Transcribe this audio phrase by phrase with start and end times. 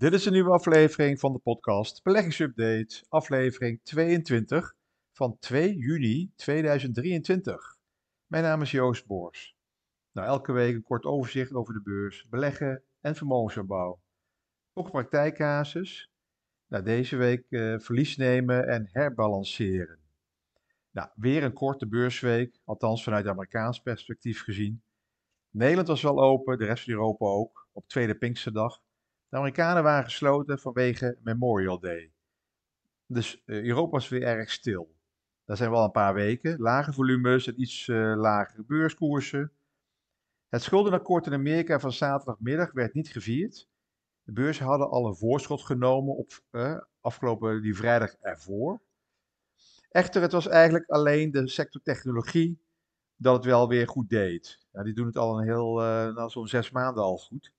[0.00, 4.74] Dit is een nieuwe aflevering van de podcast Beleggingsupdate, aflevering 22
[5.12, 7.78] van 2 juni 2023.
[8.26, 9.56] Mijn naam is Joost Boors.
[10.12, 14.00] Nou, elke week een kort overzicht over de beurs, beleggen en vermogensopbouw.
[14.72, 16.10] Ook praktijkcasus.
[16.66, 19.98] Nou, deze week uh, verlies nemen en herbalanceren.
[20.90, 24.82] Nou, weer een korte beursweek, althans vanuit Amerikaans perspectief gezien.
[25.50, 28.80] Nederland was wel open, de rest van Europa ook, op tweede Pinksterdag.
[29.30, 32.12] De Amerikanen waren gesloten vanwege Memorial Day.
[33.06, 34.94] Dus uh, Europa was weer erg stil.
[35.44, 36.60] Dat zijn wel een paar weken.
[36.60, 39.52] Lage volumes en iets uh, lagere beurskoersen.
[40.48, 43.68] Het schuldenakkoord in Amerika van zaterdagmiddag werd niet gevierd.
[44.22, 48.80] De beurzen hadden al een voorschot genomen op uh, afgelopen die vrijdag ervoor.
[49.90, 52.62] Echter, het was eigenlijk alleen de sector technologie
[53.16, 54.66] dat het wel weer goed deed.
[54.72, 57.52] Ja, die doen het al een heel, uh, nou, zo'n zes maanden al goed.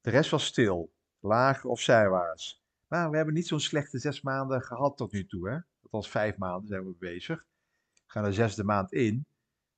[0.00, 2.62] De rest was stil, laag of zijwaarts.
[2.86, 5.48] Maar we hebben niet zo'n slechte zes maanden gehad tot nu toe.
[5.48, 5.54] Hè?
[5.54, 7.46] Dat was vijf maanden zijn we bezig.
[7.94, 9.26] We gaan de zesde maand in.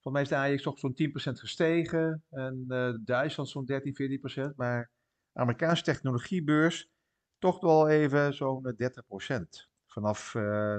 [0.00, 0.96] Volgens mij is de AX toch zo'n
[1.32, 2.24] 10% gestegen.
[2.30, 4.54] En uh, Duitsland zo'n 13, 14%.
[4.56, 4.90] Maar
[5.32, 6.90] Amerikaanse technologiebeurs
[7.38, 9.36] toch wel even zo'n 30%.
[9.86, 10.78] Vanaf uh,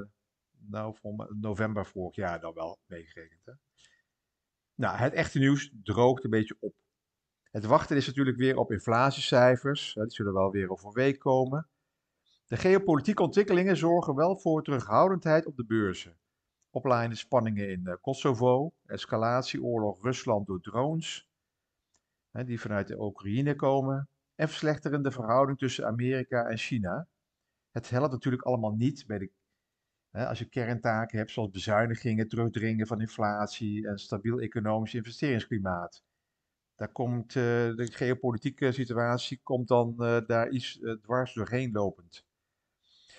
[0.69, 0.95] nou,
[1.39, 3.45] november vorig jaar dan wel meegerekend.
[3.45, 3.51] Hè?
[4.75, 6.75] Nou, het echte nieuws droogt een beetje op.
[7.53, 9.93] Het wachten is natuurlijk weer op inflatiecijfers.
[9.93, 11.67] Die zullen wel weer over een week komen.
[12.45, 16.17] De geopolitieke ontwikkelingen zorgen wel voor terughoudendheid op de beurzen.
[16.69, 21.29] Oplaaiende spanningen in Kosovo, escalatieoorlog Rusland door drones,
[22.31, 27.07] die vanuit de Oekraïne komen, en verslechterende verhouding tussen Amerika en China.
[27.71, 29.31] Het helpt natuurlijk allemaal niet bij de,
[30.27, 36.03] als je kerntaken hebt zoals bezuinigingen, terugdringen van inflatie en stabiel economisch investeringsklimaat
[36.83, 37.43] daar komt uh,
[37.75, 42.25] de geopolitieke situatie komt dan uh, daar iets uh, dwars doorheen lopend.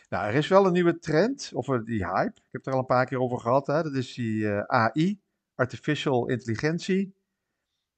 [0.08, 2.41] Nou, er is wel een nieuwe trend, of die hype.
[2.41, 3.66] Ik heb er al een paar keer over gehad.
[3.66, 3.82] Hè?
[3.82, 5.20] Dat is die AI,
[5.54, 7.14] Artificial Intelligentie.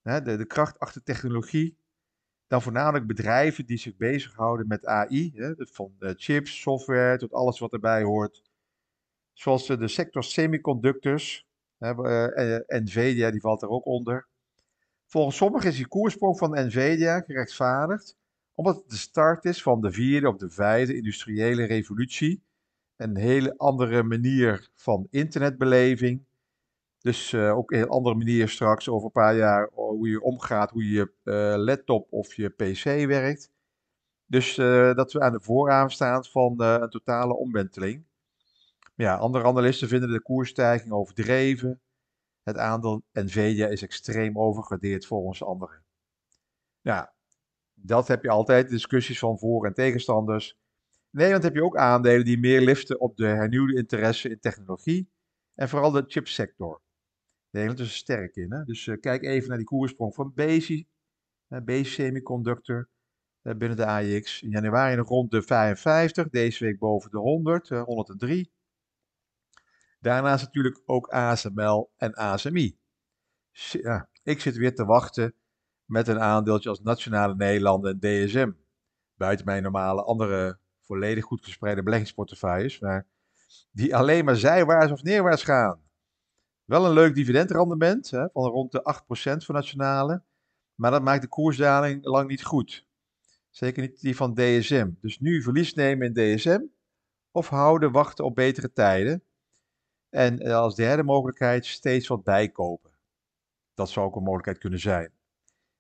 [0.03, 0.22] Hè?
[0.22, 1.78] De, de kracht achter technologie.
[2.47, 5.33] Dan voornamelijk bedrijven die zich bezighouden met AI.
[5.34, 5.54] Hè?
[5.56, 8.43] Van chips, software tot alles wat erbij hoort.
[9.33, 11.47] Zoals de sector semiconductors.
[12.66, 14.28] Nvidia, die valt er ook onder.
[15.06, 18.17] Volgens sommigen is die koersprong van Nvidia gerechtvaardigd
[18.56, 22.44] omdat het de start is van de vierde of de vijfde industriële revolutie.
[22.97, 26.25] Een hele andere manier van internetbeleving.
[26.99, 30.71] Dus uh, ook een heel andere manier straks over een paar jaar hoe je omgaat,
[30.71, 33.50] hoe je uh, laptop of je pc werkt.
[34.27, 38.05] Dus uh, dat we aan de vooraan staan van een totale omwenteling.
[38.95, 41.81] Ja, andere analisten vinden de koersstijging overdreven.
[42.47, 45.84] Het aandeel Nvidia is extreem overgewaardeerd volgens anderen.
[46.81, 47.15] Ja,
[47.75, 50.59] dat heb je altijd, discussies van voor- en tegenstanders.
[50.93, 55.11] In Nederland heb je ook aandelen die meer liften op de hernieuwde interesse in technologie
[55.55, 56.83] en vooral de chipsector.
[57.51, 58.53] Nederland is er sterk in.
[58.53, 58.65] Hè?
[58.65, 60.89] Dus uh, kijk even naar die koersprong van Bezi,
[61.65, 62.89] Bezi Semiconductor
[63.43, 64.43] uh, binnen de AIX.
[64.43, 68.51] In januari nog rond de 55, deze week boven de 100, 103.
[69.99, 72.79] Daarnaast natuurlijk ook ASML en ASMI.
[73.53, 75.34] Ja, ik zit weer te wachten
[75.84, 78.53] met een aandeeltje als Nationale Nederlanden en DSM.
[79.15, 83.07] Buiten mijn normale andere volledig goed gespreide beleggingsportefeuilles, maar
[83.71, 85.81] die alleen maar zijwaarts of neerwaarts gaan.
[86.65, 89.01] Wel een leuk dividendrendement hè, van rond de
[89.41, 90.23] 8% voor Nationale,
[90.75, 92.87] maar dat maakt de koersdaling lang niet goed.
[93.51, 94.91] Zeker niet die van DSM.
[95.01, 96.61] Dus nu verlies nemen in DSM
[97.31, 99.23] of houden wachten op betere tijden.
[100.16, 102.91] En eh, als derde mogelijkheid steeds wat bijkopen.
[103.75, 105.12] Dat zou ook een mogelijkheid kunnen zijn.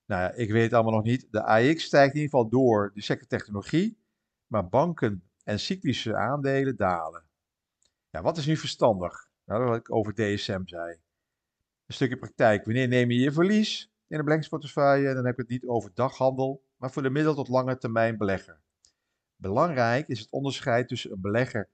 [0.06, 1.26] Nou ja, ik weet het allemaal nog niet.
[1.30, 3.98] De AX stijgt in ieder geval door de sector technologie,
[4.46, 7.24] maar banken en cyclische aandelen dalen.
[8.10, 9.28] Ja, wat is nu verstandig?
[9.44, 10.90] Nou, wat ik over DSM zei.
[11.86, 12.64] Een stukje praktijk.
[12.64, 15.14] Wanneer neem je je verlies in een beleggingsportefeuille?
[15.14, 18.60] Dan heb ik het niet over daghandel, maar voor de middel- tot lange termijn belegger.
[19.36, 21.68] Belangrijk is het onderscheid tussen een belegger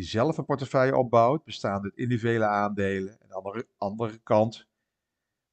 [0.00, 3.20] die zelf een portefeuille opbouwt, bestaande uit individuele aandelen.
[3.20, 4.66] En aan de andere, kant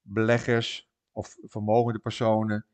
[0.01, 2.65] beleggers of vermogende personen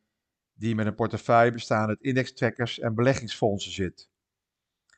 [0.54, 4.10] die met een portefeuille bestaande uit indextrackers en beleggingsfondsen zit.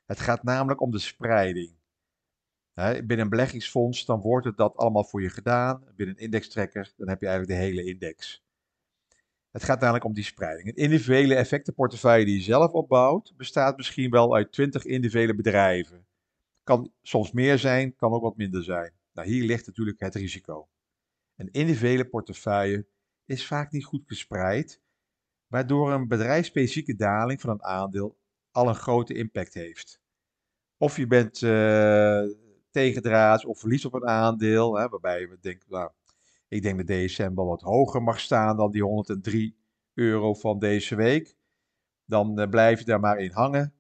[0.06, 1.76] Het gaat namelijk om de spreiding.
[2.74, 5.84] binnen een beleggingsfonds dan wordt het dat allemaal voor je gedaan.
[5.96, 8.44] Binnen een indextracker dan heb je eigenlijk de hele index.
[9.52, 10.68] Het gaat namelijk om die spreiding.
[10.68, 16.06] Een individuele effectenportefeuille die je zelf opbouwt, bestaat misschien wel uit 20 individuele bedrijven.
[16.66, 18.94] Kan soms meer zijn, kan ook wat minder zijn.
[19.14, 20.70] Nou, hier ligt natuurlijk het risico.
[21.36, 22.88] Een individuele portefeuille
[23.26, 24.82] is vaak niet goed gespreid,
[25.48, 28.18] waardoor een bedrijfsspecifieke daling van een aandeel
[28.52, 30.02] al een grote impact heeft.
[30.78, 32.22] Of je bent uh,
[32.72, 35.92] tegendraads of verlies op een aandeel, hè, waarbij we denken, nou,
[36.48, 39.58] ik denk dat DSM wel wat hoger mag staan dan die 103
[39.94, 41.36] euro van deze week.
[42.06, 43.75] Dan uh, blijf je daar maar in hangen.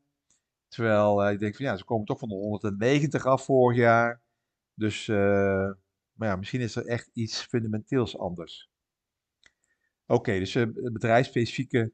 [0.75, 4.22] Terwijl uh, ik denk van ja, ze komen toch van de 190 af vorig jaar.
[4.74, 5.07] Dus
[6.13, 8.69] maar ja, misschien is er echt iets fundamenteels anders.
[10.06, 11.92] Oké, dus uh, bedrijfsspecifieke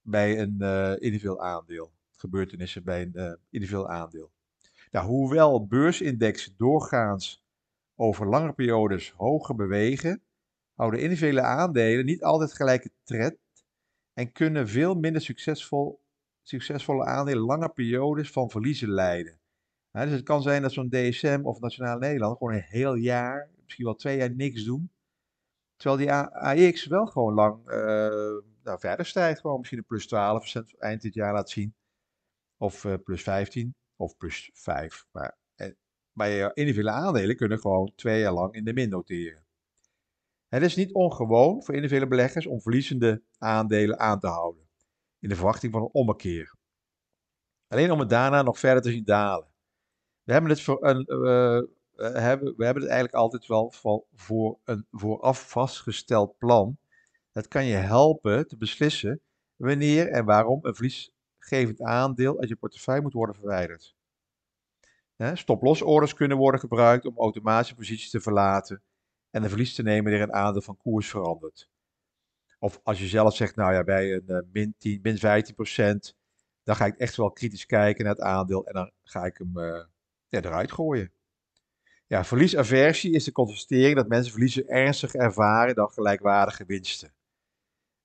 [0.00, 0.60] bij een
[1.00, 1.92] individueel aandeel.
[2.10, 4.32] Gebeurtenissen bij een individueel aandeel.
[4.90, 7.44] Nou, hoewel beursindexen doorgaans
[7.94, 10.22] over lange periodes hoger bewegen,
[10.74, 13.38] houden individuele aandelen niet altijd gelijke trend
[14.12, 16.00] en kunnen veel minder succesvol,
[16.48, 19.40] succesvolle aandelen lange periodes van verliezen leiden.
[19.90, 23.84] dus het kan zijn dat zo'n DSM of Nationaal Nederland gewoon een heel jaar, misschien
[23.84, 24.90] wel twee jaar niks doen.
[25.76, 27.74] Terwijl die AX wel gewoon lang uh,
[28.62, 29.40] nou, verder stijgt.
[29.40, 30.06] Gewoon misschien een plus
[30.74, 31.74] 12% eind dit jaar laat zien.
[32.56, 35.06] Of uh, plus 15 of plus 5.
[35.12, 35.70] Maar eh,
[36.12, 39.44] bij individuele aandelen kunnen gewoon twee jaar lang in de min noteren.
[40.48, 44.65] Het is niet ongewoon voor individuele beleggers om verliezende aandelen aan te houden.
[45.18, 46.54] In de verwachting van een ommekeer.
[47.68, 49.48] Alleen om het daarna nog verder te zien dalen.
[50.22, 51.60] We hebben het voor een, uh,
[51.96, 53.72] hebben, we hebben het eigenlijk altijd wel
[54.14, 56.78] voor een vooraf vastgesteld plan.
[57.32, 59.20] Dat kan je helpen te beslissen
[59.56, 63.94] wanneer en waarom een verliesgevend aandeel uit je portefeuille moet worden verwijderd.
[65.16, 68.82] Stop-loss-orders kunnen worden gebruikt om automatische posities te verlaten
[69.30, 71.70] en een verlies te nemen wanneer een aandeel van koers verandert.
[72.58, 76.16] Of als je zelf zegt, nou ja, bij een uh, min 10, min 15 procent,
[76.62, 79.58] dan ga ik echt wel kritisch kijken naar het aandeel en dan ga ik hem
[79.58, 79.84] uh,
[80.28, 81.12] ja, eruit gooien.
[82.06, 87.14] Ja, verliesaversie is de constatering dat mensen verliezen ernstig ervaren dan gelijkwaardige winsten.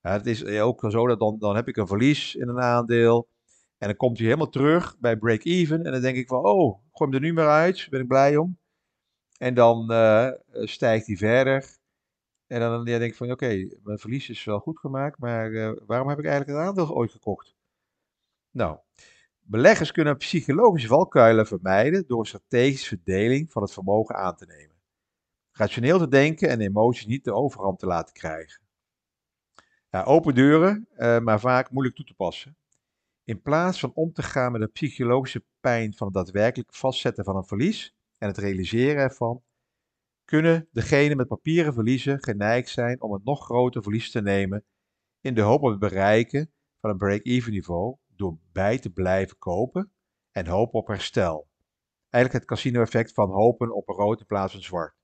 [0.02, 3.30] Ja, het is ook zo dat dan, dan heb ik een verlies in een aandeel.
[3.78, 5.86] En dan komt hij helemaal terug bij break-even.
[5.86, 7.88] En dan denk ik van, oh, gooi hem er nu maar uit.
[7.90, 8.58] ben ik blij om.
[9.38, 9.86] En dan
[10.52, 11.80] stijgt hij verder.
[12.52, 15.20] En dan denk ik van, oké, mijn verlies is wel goed gemaakt.
[15.20, 17.56] Maar uh, waarom heb ik eigenlijk het aandeel ooit gekocht?
[18.52, 18.78] Nou,
[19.40, 24.76] Beleggers kunnen psychologische valkuilen vermijden door strategische verdeling van het vermogen aan te nemen.
[25.52, 28.62] Rationeel te denken en emoties niet de overhand te laten krijgen.
[29.90, 32.58] Ja, open deuren, uh, maar vaak moeilijk toe te passen.
[33.24, 37.36] In plaats van om te gaan met de psychologische pijn van het daadwerkelijk vastzetten van
[37.36, 39.42] een verlies en het realiseren ervan,
[40.32, 44.64] kunnen degenen met papieren verliezen geneigd zijn om een nog groter verlies te nemen
[45.22, 49.92] in de hoop op het bereiken van een break-even niveau door bij te blijven kopen
[50.32, 51.48] en hopen op herstel.
[52.10, 54.96] Eigenlijk het casino-effect van hopen op een rood in plaats van zwart.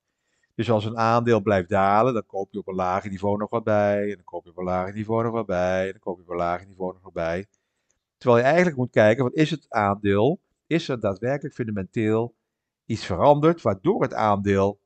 [0.54, 3.64] Dus als een aandeel blijft dalen, dan koop je op een lager niveau nog wat
[3.64, 4.02] bij.
[4.02, 5.86] En dan koop je op een lager niveau nog wat bij.
[5.86, 7.46] En dan koop je op een lager niveau nog wat bij.
[8.16, 10.40] Terwijl je eigenlijk moet kijken, wat is het aandeel?
[10.66, 12.34] Is er daadwerkelijk fundamenteel
[12.86, 14.80] iets veranderd, waardoor het aandeel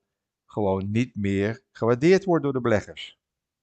[0.52, 3.20] gewoon niet meer gewaardeerd wordt door de beleggers?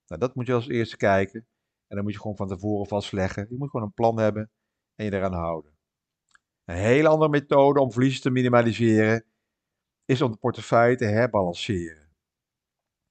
[0.08, 1.48] Nou, dat moet je als eerste kijken.
[1.88, 3.48] En dan moet je gewoon van tevoren vastleggen.
[3.50, 4.52] Je moet gewoon een plan hebben
[4.96, 5.78] en je eraan houden.
[6.66, 9.26] Een hele andere methode om verliezen te minimaliseren
[10.06, 12.10] is om de portefeuille te herbalanceren.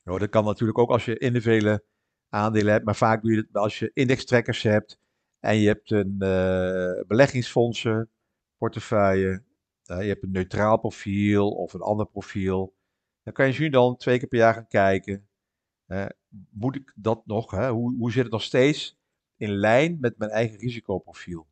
[0.03, 1.85] Nou, dat kan natuurlijk ook als je individuele
[2.29, 4.99] aandelen hebt, maar vaak doe je het als je indextrekkers hebt
[5.41, 8.11] en je hebt een uh, beleggingsfondsen
[8.57, 9.43] portefeuille,
[9.83, 12.77] je hebt een neutraal profiel of een ander profiel.
[13.29, 15.29] Dan kan je dan twee keer per jaar gaan kijken.
[16.51, 17.51] Moet ik dat nog?
[17.51, 17.71] Hè?
[17.71, 18.99] Hoe, hoe zit het nog steeds
[19.37, 21.47] in lijn met mijn eigen risicoprofiel?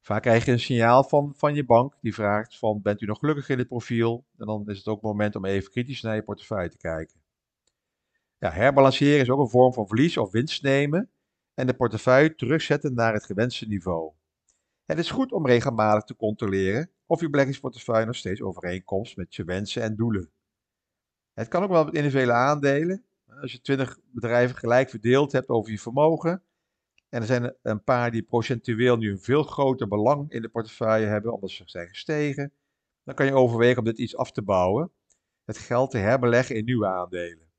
[0.00, 3.18] Vaak krijg je een signaal van, van je bank die vraagt van bent u nog
[3.18, 4.26] gelukkig in dit profiel?
[4.38, 7.20] En dan is het ook moment om even kritisch naar je portefeuille te kijken.
[8.38, 11.10] Ja, herbalanceren is ook een vorm van verlies of winst nemen
[11.54, 14.12] en de portefeuille terugzetten naar het gewenste niveau.
[14.84, 19.44] Het is goed om regelmatig te controleren of je beleggingsportefeuille nog steeds overeenkomt met je
[19.44, 20.33] wensen en doelen.
[21.34, 23.04] Het kan ook wel met individuele aandelen.
[23.40, 26.42] Als je 20 bedrijven gelijk verdeeld hebt over je vermogen,
[27.08, 31.06] en er zijn een paar die procentueel nu een veel groter belang in de portefeuille
[31.06, 32.52] hebben, omdat ze zijn gestegen.
[33.04, 34.90] Dan kan je overwegen om dit iets af te bouwen.
[35.44, 37.52] Het geld te herbeleggen in nieuwe aandelen.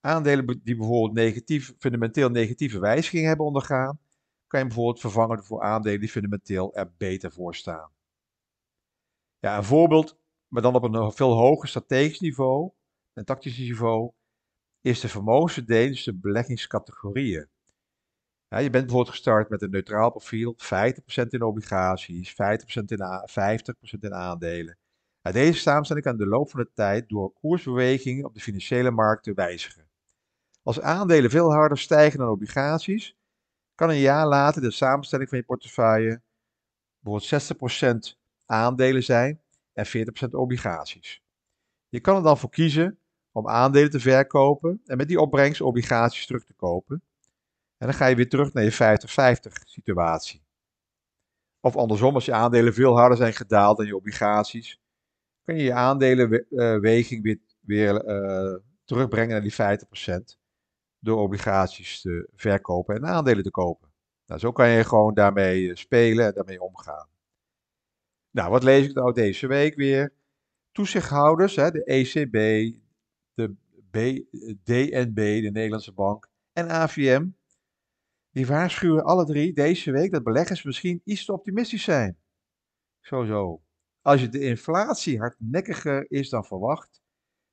[0.00, 4.00] Aandelen die bijvoorbeeld negatief, fundamenteel negatieve wijzigingen hebben ondergaan,
[4.46, 7.90] kan je bijvoorbeeld vervangen voor aandelen die fundamenteel er beter voor staan.
[9.38, 10.17] Ja, een voorbeeld,
[10.48, 12.70] maar dan op een veel hoger strategisch niveau,
[13.12, 14.12] een tactisch niveau,
[14.80, 17.48] is de vermogensverdeling de beleggingscategorieën.
[18.48, 22.34] Je bent bijvoorbeeld gestart met een neutraal profiel, 50% in obligaties, 50%
[22.84, 22.98] in,
[23.96, 24.78] 50% in aandelen.
[25.32, 29.88] Deze samenstelling kan de loop van de tijd door koersbewegingen op de financiële markten wijzigen.
[30.62, 33.16] Als aandelen veel harder stijgen dan obligaties,
[33.74, 36.22] kan een jaar later de samenstelling van je portefeuille
[36.98, 39.42] bijvoorbeeld 60% aandelen zijn
[39.78, 41.22] en 40% obligaties.
[41.88, 42.98] Je kan er dan voor kiezen
[43.32, 47.02] om aandelen te verkopen en met die opbrengst obligaties terug te kopen.
[47.76, 50.42] En dan ga je weer terug naar je 50-50 situatie.
[51.60, 54.80] Of andersom, als je aandelen veel harder zijn gedaald dan je obligaties,
[55.44, 59.86] kun je je aandelenweging weer, weer uh, terugbrengen naar die
[60.32, 60.38] 50%
[60.98, 63.92] door obligaties te verkopen en aandelen te kopen.
[64.26, 67.08] Nou, zo kan je gewoon daarmee spelen en daarmee omgaan.
[68.38, 70.12] Nou, wat lees ik nou deze week weer?
[70.72, 72.32] Toezichthouders, hè, de ECB,
[73.34, 73.54] de
[73.90, 73.96] B,
[74.64, 77.28] DNB, de Nederlandse Bank en AVM,
[78.30, 82.18] die waarschuwen alle drie deze week dat beleggers misschien iets te optimistisch zijn.
[83.00, 83.62] Zo.
[84.02, 87.02] Als je de inflatie hardnekkiger is dan verwacht,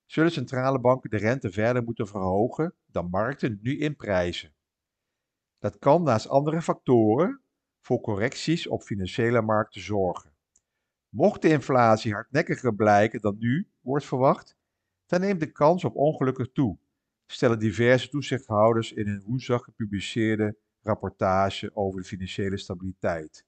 [0.06, 4.54] zullen centrale banken de rente verder moeten verhogen dan markten nu inprijzen.
[5.60, 7.42] Dat kan naast andere factoren
[7.82, 10.35] voor correcties op financiële markten zorgen.
[11.16, 14.58] Mocht de inflatie hardnekkiger blijken dan nu wordt verwacht,
[15.06, 16.78] dan neemt de kans op ongelukken toe,
[17.26, 23.46] stellen diverse toezichthouders in een woensdag gepubliceerde rapportage over de financiële stabiliteit.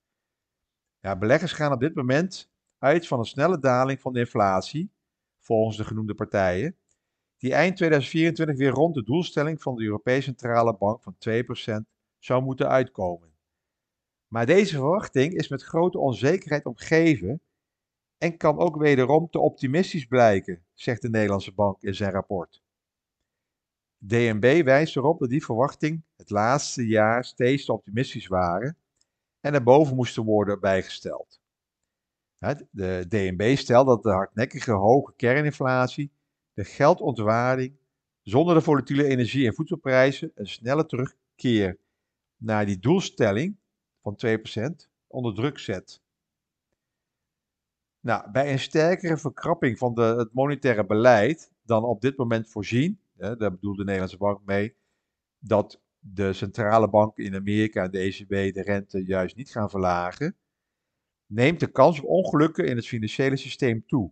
[0.99, 4.91] Ja, beleggers gaan op dit moment uit van een snelle daling van de inflatie,
[5.39, 6.75] volgens de genoemde partijen,
[7.37, 11.81] die eind 2024 weer rond de doelstelling van de Europese Centrale Bank van 2%
[12.19, 13.31] zou moeten uitkomen.
[14.27, 17.41] Maar deze verwachting is met grote onzekerheid omgeven
[18.17, 22.61] en kan ook wederom te optimistisch blijken, zegt de Nederlandse bank in zijn rapport.
[23.97, 28.77] DNB wijst erop dat die verwachting het laatste jaar steeds te optimistisch waren
[29.39, 31.41] en erboven moesten worden bijgesteld.
[32.71, 36.11] De DNB stelt dat de hardnekkige hoge kerninflatie,
[36.53, 37.77] de geldontwaarding,
[38.21, 41.77] zonder de volatiele energie- en voedselprijzen een snelle terugkeer
[42.37, 43.57] naar die doelstelling
[44.01, 46.01] van 2% onder druk zet.
[47.99, 52.99] Nou, bij een sterkere verkrapping van de, het monetaire beleid dan op dit moment voorzien,
[53.17, 54.75] hè, daar bedoelt de Nederlandse bank mee,
[55.39, 60.35] dat de centrale banken in Amerika en de ECB de rente juist niet gaan verlagen,
[61.25, 64.11] neemt de kans op ongelukken in het financiële systeem toe.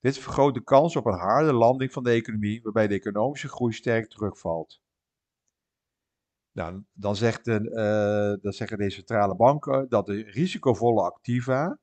[0.00, 3.72] Dit vergroot de kans op een harde landing van de economie, waarbij de economische groei
[3.72, 4.80] sterk terugvalt.
[6.52, 11.78] Nou, dan, zegt de, uh, dan zeggen deze centrale banken dat de risicovolle activa,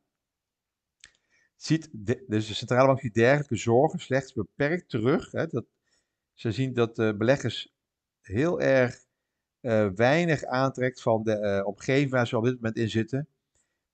[1.66, 1.90] ziet
[2.28, 5.32] dus de centrale bank ziet dergelijke zorgen slechts beperkt terug.
[5.32, 5.66] Hè, dat,
[6.34, 7.74] ze zien dat de beleggers
[8.22, 9.06] heel erg
[9.62, 13.28] uh, weinig aantrekt van de uh, omgeving waar ze op dit moment in zitten.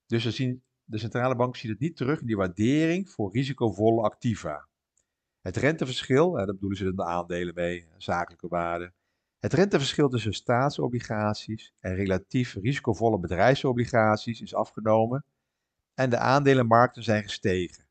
[0.06, 4.02] Dus ze zien, de centrale bank ziet het niet terug in die waardering voor risicovolle
[4.02, 4.68] activa.
[5.42, 8.94] Het renteverschil, daar bedoelen ze de aandelen mee, zakelijke waarde.
[9.40, 15.26] Het renteverschil tussen staatsobligaties en relatief risicovolle bedrijfsobligaties is afgenomen
[16.00, 17.88] en de aandelenmarkten zijn gestegen.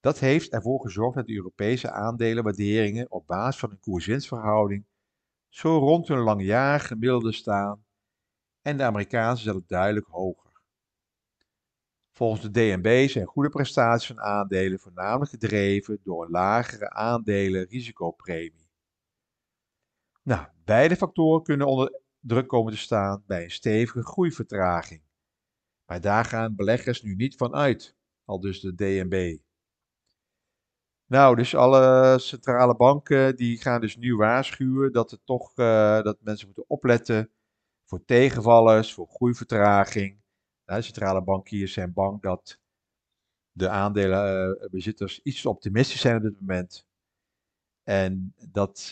[0.00, 4.86] Dat heeft ervoor gezorgd dat de Europese aandelenwaarderingen op basis van een koers-winstverhouding
[5.48, 7.84] zo rond hun langjarig gemiddelde staan
[8.62, 10.52] en de Amerikaanse zelfs duidelijk hoger.
[12.12, 18.70] Volgens de DNB zijn goede prestaties van aandelen voornamelijk gedreven door een lagere aandelen-risicopremie.
[20.22, 25.04] Nou, beide factoren kunnen onder druk komen te staan bij een stevige groeivertraging.
[25.86, 29.38] Maar daar gaan beleggers nu niet van uit, al dus de DNB.
[31.08, 36.18] Nou, dus alle centrale banken die gaan dus nu waarschuwen dat, het toch, uh, dat
[36.20, 37.30] mensen moeten opletten
[37.84, 40.20] voor tegenvallers, voor groeivertraging
[40.64, 42.58] de centrale bankiers zijn bang dat
[43.52, 46.86] de aandelenbezitters iets optimistisch zijn op dit moment.
[47.82, 48.86] En dat,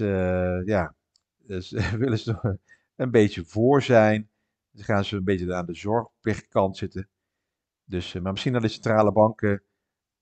[0.65, 0.95] ja,
[1.37, 1.71] dus
[2.03, 2.59] willen ze
[2.97, 4.31] een beetje voor zijn.
[4.75, 7.09] Dan gaan ze een beetje aan de zorgplichtkant zitten.
[7.85, 9.63] Dus, uh, maar misschien dat de centrale banken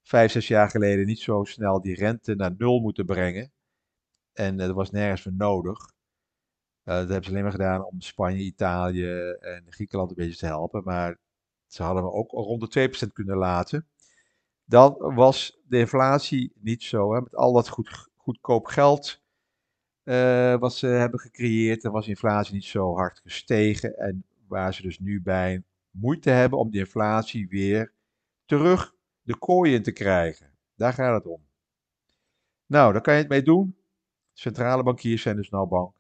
[0.02, 3.52] vijf, zes jaar geleden niet zo snel die rente naar nul moeten brengen.
[4.32, 5.78] En uh, dat was nergens voor nodig.
[6.82, 10.84] dat hebben ze alleen maar gedaan om Spanje, Italië en Griekenland een beetje te helpen.
[10.84, 11.18] Maar
[11.66, 13.88] ze hadden we ook rond de 2% kunnen laten.
[14.64, 17.14] Dan was de inflatie niet zo.
[17.14, 19.22] Hè, met al dat goed, goedkoop geld
[20.04, 23.98] uh, wat ze hebben gecreëerd, dan was inflatie niet zo hard gestegen.
[23.98, 27.92] En waar ze dus nu bij moeite hebben om die inflatie weer
[28.44, 30.52] terug de kooi in te krijgen.
[30.74, 31.46] Daar gaat het om.
[32.66, 33.76] Nou, daar kan je het mee doen.
[34.32, 35.92] Centrale bankiers zijn dus nou bang.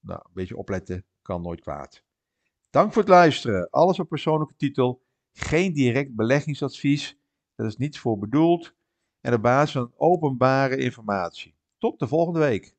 [0.00, 2.04] Nou, een beetje opletten kan nooit kwaad.
[2.70, 3.70] Dank voor het luisteren.
[3.70, 5.02] Alles op persoonlijke titel.
[5.32, 7.18] Geen direct beleggingsadvies,
[7.54, 8.74] dat is niets voor bedoeld.
[9.20, 11.54] En op basis van openbare informatie.
[11.78, 12.74] Tot de volgende week.